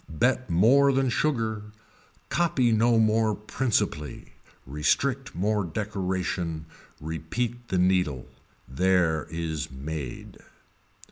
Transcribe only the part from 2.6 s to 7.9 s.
no more principally, restrict more decoration, repeat the